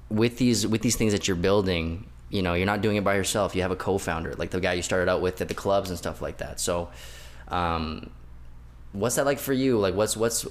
[0.09, 3.15] with these with these things that you're building, you know, you're not doing it by
[3.15, 3.55] yourself.
[3.55, 5.97] You have a co-founder, like the guy you started out with at the clubs and
[5.97, 6.59] stuff like that.
[6.59, 6.89] So,
[7.49, 8.09] um,
[8.91, 9.77] what's that like for you?
[9.77, 10.47] Like, what's what's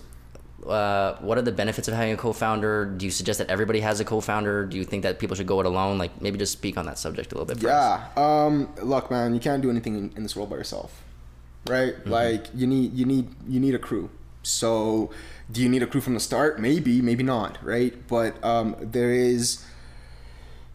[0.67, 2.87] uh, what are the benefits of having a co-founder?
[2.87, 4.67] Do you suggest that everybody has a co-founder?
[4.67, 5.99] Do you think that people should go it alone?
[5.99, 7.63] Like, maybe just speak on that subject a little bit.
[7.63, 8.07] Yeah.
[8.17, 11.03] Um, look, man, you can't do anything in, in this world by yourself,
[11.67, 11.95] right?
[12.07, 14.11] Like you need you need you need a crew.
[14.43, 15.11] So,
[15.51, 16.61] do you need a crew from the start?
[16.61, 17.95] Maybe, maybe not, right?
[18.07, 19.65] But um, there is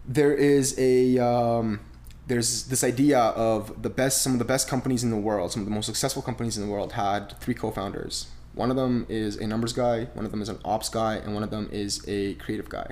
[0.06, 1.80] there is a um,
[2.28, 5.62] there's this idea of the best some of the best companies in the world, some
[5.62, 8.28] of the most successful companies in the world had three co-founders.
[8.54, 11.34] One of them is a numbers guy, one of them is an ops guy, and
[11.34, 12.92] one of them is a creative guy.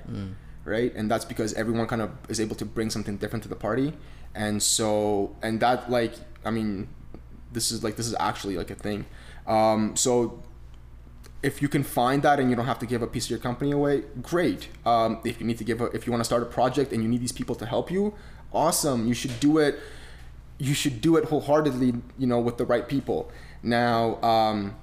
[0.64, 0.94] Right?
[0.96, 3.94] And that's because everyone kind of is able to bring something different to the party.
[4.36, 6.14] And so and that like
[6.46, 6.88] I mean
[7.52, 9.06] this is like this is actually like a thing.
[9.48, 10.42] Um, so
[11.44, 13.40] if you can find that and you don't have to give a piece of your
[13.40, 14.70] company away, great.
[14.86, 17.02] Um, if you need to give a, if you want to start a project and
[17.02, 18.14] you need these people to help you,
[18.54, 19.08] awesome.
[19.08, 19.80] You should do it.
[20.60, 21.94] You should do it wholeheartedly.
[22.18, 23.32] You know, with the right people.
[23.64, 24.76] Now, um,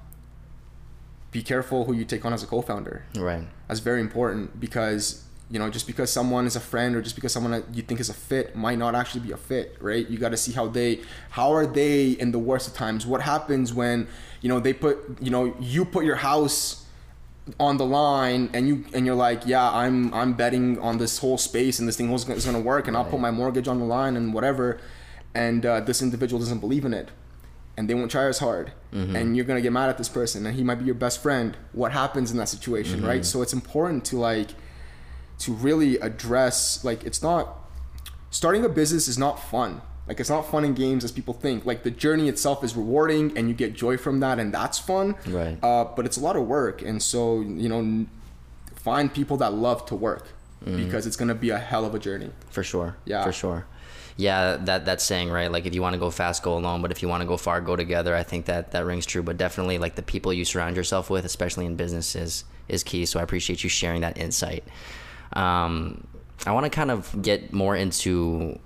[1.30, 3.04] be careful who you take on as a co-founder.
[3.16, 3.44] Right.
[3.68, 7.32] That's very important because you know just because someone is a friend or just because
[7.32, 10.08] someone that you think is a fit might not actually be a fit right?
[10.08, 13.06] You got to see how they how are they in the worst of times?
[13.06, 14.08] What happens when
[14.40, 16.84] you know they put you know you put your house
[17.58, 21.38] on the line and you and you're like yeah i'm i'm betting on this whole
[21.38, 23.84] space and this thing is going to work and i'll put my mortgage on the
[23.84, 24.78] line and whatever.
[25.34, 27.10] And uh, this individual doesn't believe in it
[27.76, 28.72] and they won't try as hard.
[28.92, 29.16] Mm-hmm.
[29.16, 31.22] and you're going to get mad at this person and he might be your best
[31.22, 31.56] friend.
[31.72, 33.08] What happens in that situation mm-hmm.
[33.08, 33.24] right?
[33.24, 34.50] So it's important to like
[35.38, 37.58] to really address like it's not
[38.30, 39.80] starting a business is not fun.
[40.06, 41.66] Like it's not fun in games as people think.
[41.66, 45.16] Like the journey itself is rewarding and you get joy from that and that's fun
[45.26, 45.58] right.
[45.62, 46.82] uh, but it's a lot of work.
[46.82, 48.06] And so you know
[48.74, 50.28] find people that love to work
[50.64, 50.76] mm.
[50.76, 52.30] because it's going to be a hell of a journey.
[52.50, 52.96] For sure.
[53.04, 53.24] Yeah.
[53.24, 53.66] For sure.
[54.16, 56.90] Yeah that that saying right like if you want to go fast go alone but
[56.90, 58.16] if you want to go far go together.
[58.16, 61.24] I think that that rings true but definitely like the people you surround yourself with
[61.24, 63.06] especially in business is is key.
[63.06, 64.64] So i appreciate you sharing that insight
[65.32, 66.06] um,
[66.46, 68.58] I want to kind of get more into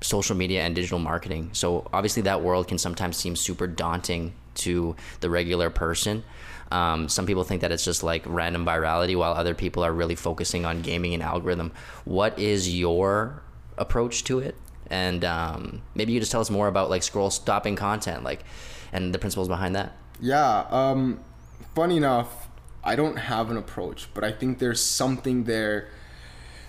[0.00, 1.50] social media and digital marketing.
[1.52, 6.24] So obviously that world can sometimes seem super daunting to the regular person.
[6.70, 10.14] Um, some people think that it's just like random virality, while other people are really
[10.14, 11.72] focusing on gaming and algorithm.
[12.04, 13.42] What is your
[13.76, 14.56] approach to it?
[14.88, 18.44] And um, maybe you just tell us more about like scroll stopping content, like,
[18.92, 19.96] and the principles behind that.
[20.20, 20.66] Yeah.
[20.70, 21.20] Um,
[21.74, 22.48] funny enough,
[22.84, 25.88] I don't have an approach, but I think there's something there.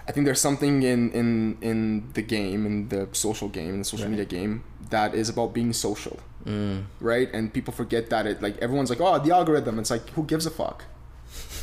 [0.07, 3.85] I think there's something in in in the game, in the social game, in the
[3.85, 4.11] social right.
[4.11, 6.83] media game, that is about being social, mm.
[6.99, 7.29] right?
[7.33, 9.79] And people forget that it like everyone's like, oh, the algorithm.
[9.79, 10.85] It's like who gives a fuck,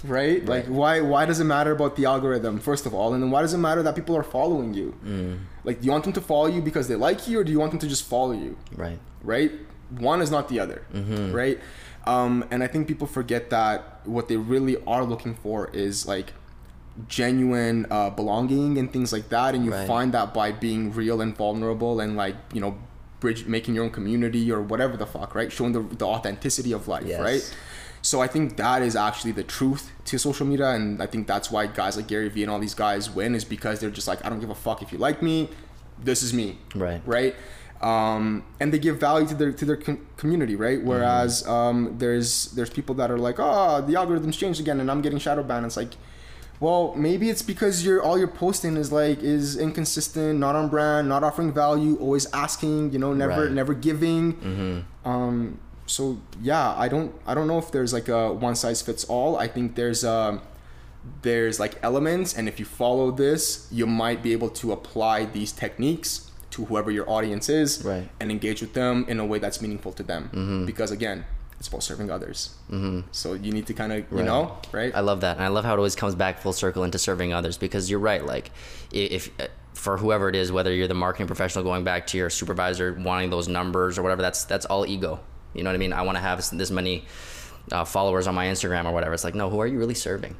[0.05, 0.41] right?
[0.41, 0.49] right?
[0.49, 3.43] Like why why does it matter about the algorithm first of all, and then why
[3.43, 4.99] does it matter that people are following you?
[5.05, 5.39] Mm.
[5.63, 7.61] Like, do you want them to follow you because they like you, or do you
[7.61, 8.57] want them to just follow you?
[8.75, 8.99] Right.
[9.23, 9.53] Right.
[9.91, 10.83] One is not the other.
[10.93, 11.33] Mm-hmm.
[11.33, 11.61] Right
[12.07, 16.33] um, and I think people forget that what they really are looking for is like
[17.09, 19.55] genuine uh, belonging and things like that.
[19.55, 19.87] And you right.
[19.87, 22.79] find that by being real and vulnerable and like, you know,
[23.21, 25.53] bridge making your own community or whatever the fuck, right?
[25.53, 27.21] Showing the, the authenticity of life, yes.
[27.21, 27.57] right?
[28.03, 31.51] So I think that is actually the truth to social media, and I think that's
[31.51, 34.25] why guys like Gary Vee and all these guys win is because they're just like,
[34.25, 35.51] I don't give a fuck if you like me,
[36.03, 37.03] this is me, right?
[37.05, 37.37] Right
[37.81, 40.83] um, and they give value to their to their com- community, right?
[40.83, 41.51] Whereas mm-hmm.
[41.51, 45.19] um, there's there's people that are like, oh, the algorithm's changed again, and I'm getting
[45.19, 45.65] shadow banned.
[45.65, 45.93] It's like,
[46.61, 51.09] well, maybe it's because you're all you're posting is like is inconsistent, not on brand,
[51.09, 53.53] not offering value, always asking, you know, never right.
[53.53, 54.35] never giving.
[54.35, 55.09] Mm-hmm.
[55.09, 59.05] Um, so yeah, I don't I don't know if there's like a one size fits
[59.05, 59.39] all.
[59.39, 60.43] I think there's um
[61.23, 65.51] there's like elements, and if you follow this, you might be able to apply these
[65.51, 66.30] techniques
[66.61, 68.09] to whoever your audience is right.
[68.21, 70.67] and engage with them in a way that's meaningful to them mm-hmm.
[70.67, 71.25] because again
[71.59, 73.01] it's about serving others mm-hmm.
[73.13, 74.27] so you need to kind of you right.
[74.27, 76.85] know right i love that and i love how it always comes back full circle
[76.85, 78.51] into serving others because you're right like
[78.93, 82.31] if uh, for whoever it is whether you're the marketing professional going back to your
[82.31, 85.21] supervisor wanting those numbers or whatever that's that's all ego
[85.55, 87.05] you know what i mean i want to have this many
[87.73, 90.37] uh, followers on my instagram or whatever it's like no who are you really serving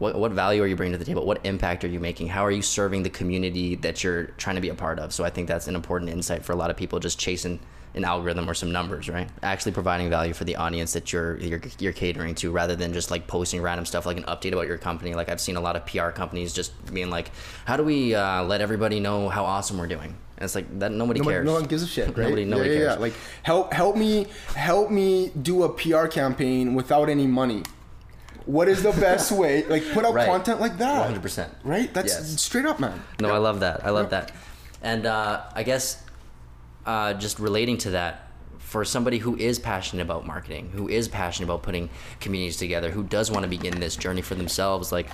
[0.00, 1.26] what, what value are you bringing to the table?
[1.26, 2.28] What impact are you making?
[2.28, 5.12] How are you serving the community that you're trying to be a part of?
[5.12, 7.60] So I think that's an important insight for a lot of people just chasing
[7.92, 9.28] an algorithm or some numbers, right?
[9.42, 13.10] Actually providing value for the audience that you're, you're you're catering to rather than just
[13.10, 15.14] like posting random stuff like an update about your company.
[15.14, 17.30] Like I've seen a lot of PR companies just being like,
[17.66, 20.92] "How do we uh, let everybody know how awesome we're doing?" And it's like that
[20.92, 21.46] nobody, nobody cares.
[21.46, 22.16] No one gives a shit, right?
[22.16, 22.94] Nobody nobody yeah, yeah, cares.
[22.94, 23.00] Yeah.
[23.00, 27.64] Like help help me help me do a PR campaign without any money
[28.50, 29.64] what is the best way?
[29.64, 30.26] Like put out right.
[30.26, 30.98] content like that.
[30.98, 31.52] One hundred percent.
[31.64, 31.92] Right.
[31.92, 32.42] That's yes.
[32.42, 33.02] straight up, man.
[33.20, 33.32] No.
[33.32, 33.84] I love that.
[33.84, 34.32] I love that.
[34.82, 36.02] And uh, I guess
[36.86, 41.46] uh, just relating to that, for somebody who is passionate about marketing, who is passionate
[41.46, 45.08] about putting communities together, who does want to begin this journey for themselves, like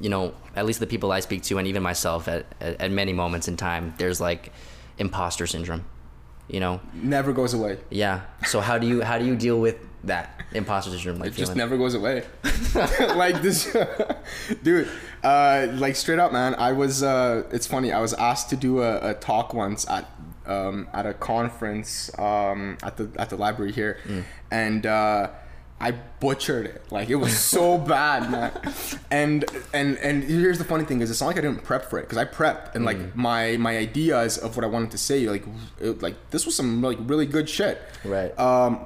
[0.00, 2.90] you know, at least the people I speak to, and even myself, at, at, at
[2.90, 4.52] many moments in time, there's like
[4.98, 5.84] imposter syndrome.
[6.48, 7.78] You know, never goes away.
[7.90, 8.22] Yeah.
[8.46, 11.56] So how do you how do you deal with that imposter syndrome like it just
[11.56, 12.24] never goes away
[13.16, 13.76] like this
[14.62, 14.88] dude
[15.24, 18.80] uh like straight up man i was uh it's funny i was asked to do
[18.80, 20.08] a, a talk once at
[20.46, 24.22] um at a conference um at the at the library here mm.
[24.50, 25.28] and uh
[25.80, 26.90] I butchered it.
[26.90, 28.52] Like it was so bad, man.
[29.10, 31.98] And and and here's the funny thing is it's not like I didn't prep for
[31.98, 33.14] it because I prepped and like mm.
[33.14, 35.44] my my ideas of what I wanted to say like
[35.80, 37.80] it, like this was some like really good shit.
[38.04, 38.36] Right.
[38.38, 38.80] Um,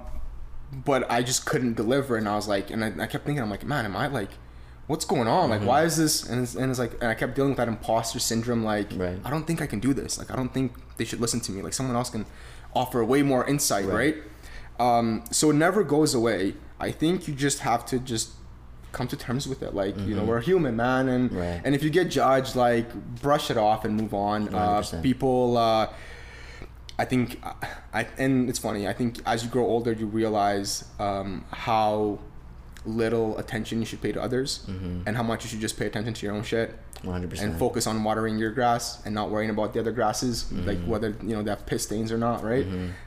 [0.72, 2.16] but I just couldn't deliver.
[2.16, 4.30] And I was like, and I, I kept thinking, I'm like, man, am I like,
[4.86, 5.50] what's going on?
[5.50, 5.68] Like, mm-hmm.
[5.68, 6.28] why is this?
[6.28, 8.64] And it's, and it's like, and I kept dealing with that imposter syndrome.
[8.64, 9.18] Like, right.
[9.24, 10.18] I don't think I can do this.
[10.18, 11.62] Like, I don't think they should listen to me.
[11.62, 12.26] Like, someone else can
[12.74, 14.16] offer way more insight, right?
[14.78, 14.98] right?
[14.98, 16.54] Um, so it never goes away.
[16.80, 18.30] I think you just have to just
[18.92, 19.74] come to terms with it.
[19.74, 21.38] Like you know, we're human, man, and Mm-hmm.
[21.38, 21.60] Right.
[21.64, 24.54] and if you get judged, like brush it off and move on.
[24.54, 25.56] Uh, people.
[25.56, 25.88] Uh,
[27.02, 27.24] I think,
[27.98, 28.82] I and it's funny.
[28.92, 30.70] I think as you grow older, you realize
[31.06, 32.18] um, how
[32.84, 35.02] little attention you should pay to others, Mm-hmm.
[35.06, 36.68] and how much you should just pay attention to your own shit,
[37.04, 37.40] 100%.
[37.42, 40.90] and focus on watering your grass and not worrying about the other grasses, like Mm-hmm.
[40.92, 42.66] whether you know they have piss stains or not, right?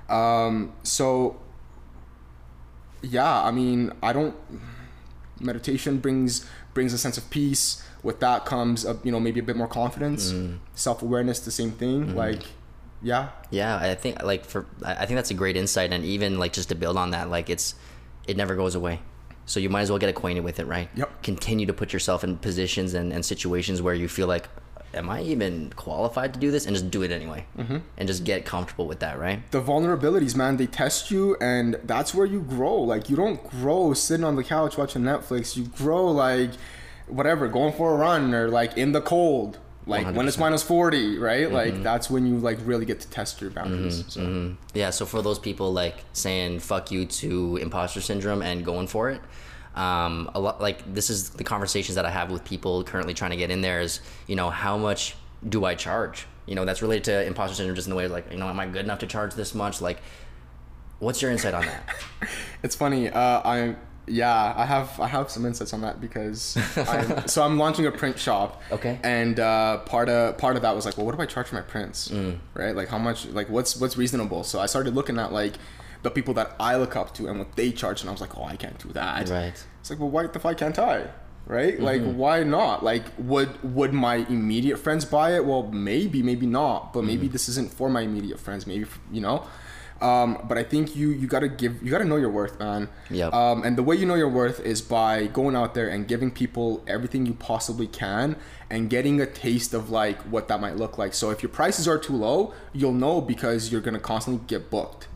[0.10, 1.38] Um, so,
[3.02, 4.36] yeah, I mean, I don't.
[5.40, 7.84] Meditation brings brings a sense of peace.
[8.04, 10.56] With that comes, a, you know, maybe a bit more confidence, Mm-hmm.
[10.76, 11.40] self awareness.
[11.40, 12.44] The same thing, like,
[13.02, 16.54] yeah, Yeah, I think like for I think that's a great insight, and even like
[16.54, 17.76] just to build on that, like it's
[18.28, 19.02] it never goes away.
[19.46, 20.90] So you might as well get acquainted with it, right?
[20.96, 21.22] Yep.
[21.24, 24.50] Continue to put yourself in positions and, and situations where you feel like,
[24.96, 26.66] am I even qualified to do this?
[26.66, 27.78] And just do it anyway, mm-hmm.
[27.98, 29.50] and just get comfortable with that, right?
[29.52, 32.76] the vulnerabilities, man, they test you, and that's where you grow.
[32.76, 35.56] Like, you don't grow sitting on the couch watching Netflix.
[35.56, 36.52] You grow like,
[37.08, 40.39] whatever, going for a run or like in the cold, like when it's 100%.
[40.39, 41.52] minus forty, right?
[41.52, 44.04] Like that's when you like really get to test your boundaries.
[44.08, 44.56] So.
[44.74, 49.10] Yeah, so for those people like saying fuck you to imposter syndrome and going for
[49.10, 49.21] it,
[49.76, 53.32] um, a lot like this is the conversations that I have with people currently trying
[53.32, 55.15] to get in there is, you know, how much
[55.48, 56.26] do I charge?
[56.45, 58.48] You know, that's related to imposter syndrome just in the way of like, you know,
[58.48, 59.82] am I good enough to charge this much?
[59.82, 60.00] Like,
[61.00, 61.95] what's your insight on that?
[62.63, 63.10] It's funny.
[63.10, 63.76] Uh, I
[64.08, 67.91] yeah, I have I have some insights on that because I'm, so I'm launching a
[67.91, 68.62] print shop.
[68.72, 69.00] Okay.
[69.04, 71.56] And uh, part of part of that was like, well, what do I charge for
[71.56, 72.10] my prints?
[72.10, 72.39] Mm.
[72.54, 72.76] Right.
[72.76, 73.26] Like how much?
[73.28, 74.44] Like what's what's reasonable?
[74.44, 75.54] So I started looking at like
[76.04, 78.38] the people that I look up to and what they charge, and I was like,
[78.38, 79.30] oh, I can't do that.
[79.30, 79.65] Right.
[79.82, 81.08] It's like, well, why the fuck can't I?
[81.48, 81.80] Right?
[81.80, 82.18] Like, mm-hmm.
[82.18, 82.84] why not?
[82.84, 85.46] Like, would would my immediate friends buy it?
[85.46, 86.94] Well, maybe, maybe not.
[86.94, 87.32] But maybe mm.
[87.32, 88.68] this isn't for my immediate friends.
[88.68, 89.46] Maybe you know.
[90.02, 92.90] Um, but I think you you gotta give you gotta know your worth, man.
[93.10, 93.34] Yep.
[93.34, 96.32] Um, and the way you know your worth is by going out there and giving
[96.32, 98.36] people everything you possibly can
[98.70, 101.14] and getting a taste of like what that might look like.
[101.14, 105.08] So if your prices are too low, you'll know because you're gonna constantly get booked.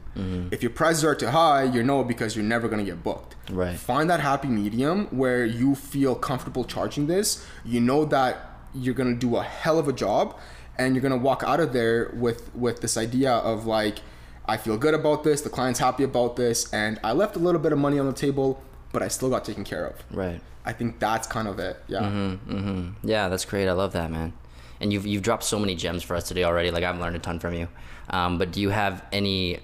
[0.51, 3.37] If your prices are too high, you know because you're never gonna get booked.
[3.49, 3.77] Right.
[3.77, 7.45] Find that happy medium where you feel comfortable charging this.
[7.63, 10.37] You know that you're gonna do a hell of a job,
[10.77, 13.99] and you're gonna walk out of there with with this idea of like,
[14.49, 15.41] I feel good about this.
[15.41, 18.13] The client's happy about this, and I left a little bit of money on the
[18.13, 19.95] table, but I still got taken care of.
[20.11, 20.41] Right.
[20.65, 21.77] I think that's kind of it.
[21.87, 22.01] Yeah.
[22.01, 23.07] Mm-hmm.
[23.07, 23.67] Yeah, that's great.
[23.67, 24.33] I love that, man.
[24.81, 26.71] And you've you've dropped so many gems for us today already.
[26.71, 27.67] Like I've learned a ton from you.
[28.09, 29.59] Um, but do you have any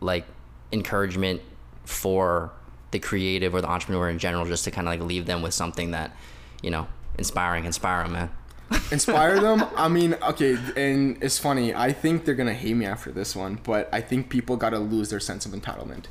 [0.00, 0.26] like
[0.72, 1.40] encouragement
[1.84, 2.52] for
[2.90, 5.54] the creative or the entrepreneur in general, just to kind of like leave them with
[5.54, 6.16] something that,
[6.62, 6.86] you know,
[7.18, 8.30] inspiring, inspire them, man.
[8.90, 9.64] inspire them?
[9.76, 13.58] I mean okay and it's funny i think they're gonna hate me after this one
[13.62, 16.04] but i think people gotta lose their sense of entitlement.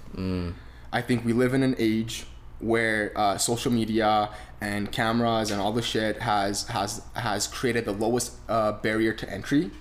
[0.93, 2.25] I think we live in an age
[2.59, 4.29] where uh, social media
[4.61, 9.29] and cameras and all the shit has has has created the lowest uh, barrier to
[9.29, 9.71] entry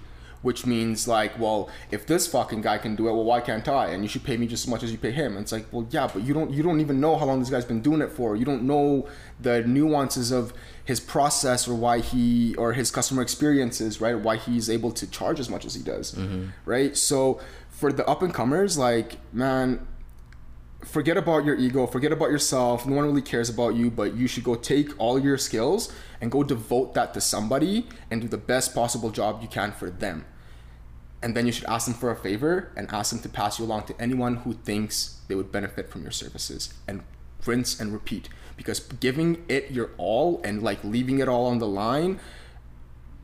[0.45, 3.87] which means like well if this fucking guy can do it well why can't i?
[3.87, 5.33] And you should pay me just as much as you pay him.
[5.37, 7.51] And it's like well yeah but you don't you don't even know how long this
[7.51, 8.37] guy's been doing it for.
[8.37, 9.09] You don't know
[9.41, 10.53] the nuances of
[10.85, 14.19] his process or why he or his customer experiences right?
[14.19, 16.49] Why he's able to charge as much as he does mm-hmm.
[16.67, 16.97] right?
[16.97, 19.87] So for the up and comers like man
[20.85, 22.87] forget about your ego, forget about yourself.
[22.87, 26.31] No one really cares about you, but you should go take all your skills and
[26.31, 30.25] go devote that to somebody and do the best possible job you can for them.
[31.25, 33.65] And then you should ask them for a favor and ask them to pass you
[33.65, 36.75] along to anyone who thinks they would benefit from your services.
[36.87, 37.03] And
[37.47, 38.29] rinse and repeat.
[38.57, 42.21] Because giving it your all and like leaving it all on the line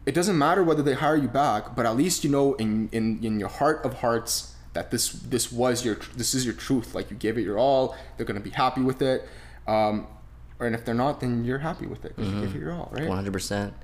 [0.07, 3.23] it doesn't matter whether they hire you back but at least you know in in,
[3.23, 6.95] in your heart of hearts that this this was your this is your truth.
[6.95, 9.29] Like you gave it your all they're going to be happy with it
[9.67, 10.07] um
[10.59, 12.73] or and if they're not then you're happy with it because you gave it your
[12.73, 13.07] all right?
[13.07, 13.75] One hundred percent.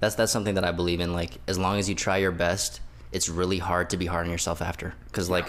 [0.00, 1.12] That's that's something that I believe in.
[1.12, 2.80] Like as long as you try your best,
[3.12, 4.94] it's really hard to be hard on yourself after.
[5.06, 5.48] Because like,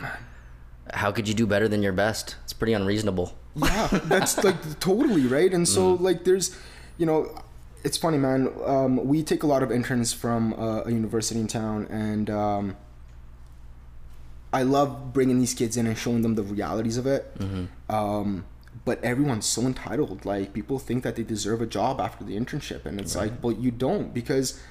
[0.94, 2.36] how could you do better than your best?
[2.44, 3.34] It's pretty unreasonable.
[3.56, 5.52] yeah that's like totally right?
[5.54, 6.56] And so like there's
[6.98, 7.34] you know
[7.84, 11.48] it's funny man um, we take a lot of interns from uh, a university in
[11.48, 12.76] town and um,
[14.54, 17.36] i love bringing these kids in and showing them the realities of it.
[17.90, 18.46] Um,
[18.86, 20.26] but everyone's so entitled.
[20.26, 23.54] Like people think that they deserve a job after the internship and it's like well
[23.54, 24.62] you don't because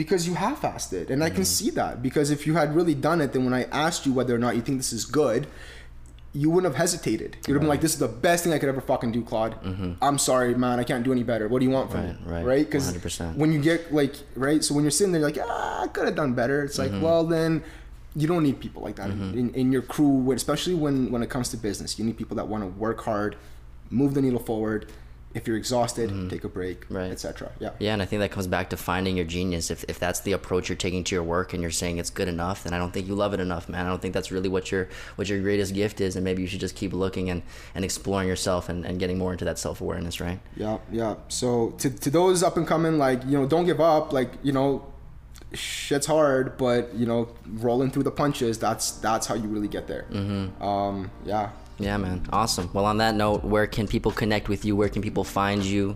[0.00, 3.20] because you half-assed it and i can see that because if you had really done
[3.24, 5.46] it then when i asked you whether or not you think this is good
[6.34, 7.30] you wouldn't have hesitated.
[7.46, 9.54] You'd have been like, "This is the best thing I could ever fucking do, Claude.
[10.06, 10.78] I'm sorry, man.
[10.78, 11.48] I can't do any better.
[11.48, 12.28] What do you want from Mm-hmm.
[12.28, 12.34] Right, me?
[12.36, 12.44] right.
[12.58, 12.64] Right?
[12.66, 13.36] Because 100%.
[13.36, 14.62] when you get like, right?
[14.62, 16.58] So when you're sitting there, you're like, ah, I could have done better.
[16.64, 16.94] It's Mm-hmm.
[16.96, 17.64] like, well, then
[18.14, 21.48] you don't need people like that in, in your crew, especially when when it comes
[21.54, 21.98] to business.
[21.98, 23.34] You need people that want to work hard,
[23.90, 24.92] move the needle forward,
[25.34, 26.96] if you're exhausted, take a break, Mm-hmm.
[26.96, 27.10] Right.
[27.12, 27.52] etc.
[27.60, 27.70] Yeah.
[27.78, 29.70] Yeah, and I think that comes back to finding your genius.
[29.70, 32.28] If, if that's the approach you're taking to your work and you're saying it's good
[32.28, 33.84] enough, then I don't think you love it enough, man.
[33.86, 36.48] I don't think that's really what your what your greatest gift is, and maybe you
[36.48, 37.42] should just keep looking and,
[37.74, 40.40] and exploring yourself and, and getting more into that self awareness, right?
[40.56, 41.16] Yeah, yeah.
[41.28, 44.12] So to, to those up and coming, like you know, don't give up.
[44.12, 44.86] Like you know,
[45.52, 48.58] shit's hard, but you know, rolling through the punches.
[48.58, 50.06] That's that's how you really get there.
[50.10, 50.62] Mm-hmm.
[50.62, 51.50] Um, yeah.
[51.78, 52.26] Yeah, man.
[52.32, 52.70] Awesome.
[52.72, 54.74] Well, on that note, where can people connect with you?
[54.76, 55.94] Where can people find you?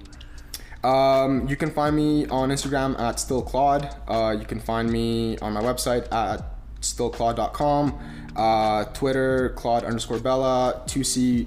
[0.85, 3.95] Um, you can find me on Instagram at stillclaude.
[4.09, 6.45] Uh, you can find me on my website at
[6.81, 7.99] stillclaude.com.
[8.35, 10.83] Uh, Twitter, Claude underscore Bella.
[10.87, 11.47] 2C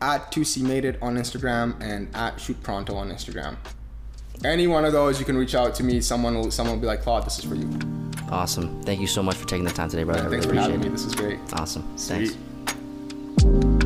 [0.00, 3.56] at 2CMedia on Instagram and at shoot pronto on Instagram.
[4.44, 6.00] Any one of those, you can reach out to me.
[6.00, 7.70] Someone will someone will be like, Claude, this is for you.
[8.30, 8.82] Awesome.
[8.82, 10.26] Thank you so much for taking the time today, brother.
[10.26, 10.86] I Thanks really for appreciate having me.
[10.88, 10.92] it.
[10.92, 11.38] This is great.
[11.54, 11.96] Awesome.
[11.96, 12.30] Sweet.
[12.30, 12.53] Thanks
[13.44, 13.83] you